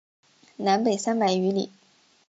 [0.55, 1.69] 南北三百余里。